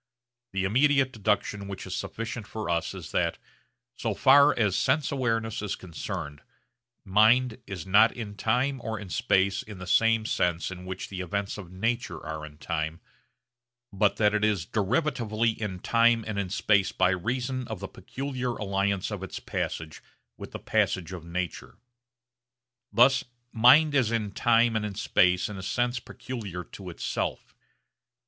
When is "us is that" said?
2.71-3.37